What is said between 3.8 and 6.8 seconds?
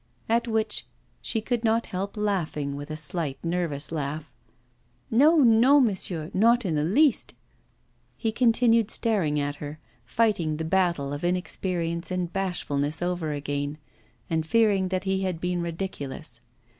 laugh. 'No, no, monsieur, not in